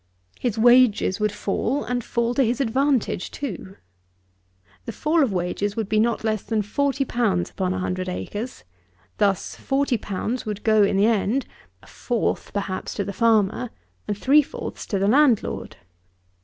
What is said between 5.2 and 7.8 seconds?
of wages would be not less than 40_l._ upon a